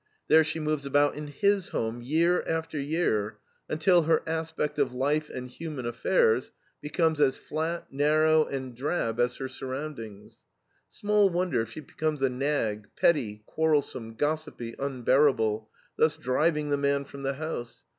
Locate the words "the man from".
16.71-17.21